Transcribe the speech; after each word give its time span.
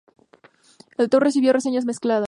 El 0.97 1.09
tour 1.11 1.21
recibió 1.21 1.53
reseñas 1.53 1.85
mezcladas. 1.85 2.19